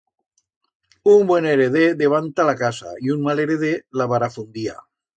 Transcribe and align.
Un 1.11 1.27
buen 1.33 1.45
hereder 1.51 1.85
devanta 2.01 2.43
la 2.49 2.55
casa, 2.65 2.95
y 2.99 3.11
un 3.17 3.21
mal 3.29 3.39
hereder 3.45 3.85
la 3.91 4.07
barafundía. 4.15 4.75